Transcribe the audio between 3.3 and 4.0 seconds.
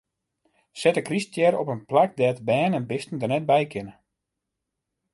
net by kinne.